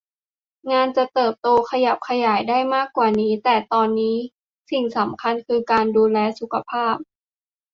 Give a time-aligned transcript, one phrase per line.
[0.71, 4.17] งานจะเติบโตขยับขยายได้มากกว่านี้ แต่ตอนนี้
[4.71, 6.95] สิ่งสำคัญคือการดูแลสุขภาพ